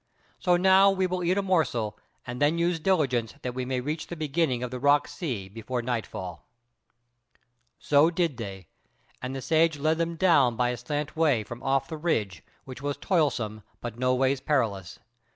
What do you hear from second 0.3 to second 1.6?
So now we will eat a